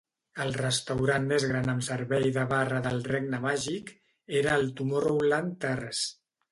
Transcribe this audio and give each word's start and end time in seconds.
El 0.45 0.53
restaurant 0.61 1.27
més 1.31 1.45
gran 1.51 1.69
amb 1.75 1.85
servei 1.89 2.27
de 2.39 2.47
barra 2.55 2.81
del 2.89 2.99
Regne 3.13 3.43
Màgic 3.47 3.93
era 4.43 4.61
el 4.63 4.71
Tomorrowland 4.81 5.59
Terrace. 5.69 6.15